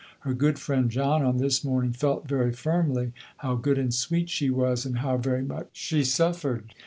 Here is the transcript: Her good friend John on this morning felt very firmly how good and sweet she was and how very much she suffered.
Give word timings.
Her 0.21 0.33
good 0.33 0.57
friend 0.57 0.89
John 0.89 1.21
on 1.23 1.37
this 1.37 1.63
morning 1.63 1.93
felt 1.93 2.27
very 2.27 2.51
firmly 2.53 3.11
how 3.37 3.53
good 3.53 3.77
and 3.77 3.93
sweet 3.93 4.31
she 4.31 4.49
was 4.49 4.83
and 4.83 4.97
how 4.97 5.17
very 5.17 5.43
much 5.43 5.67
she 5.73 6.03
suffered. 6.03 6.73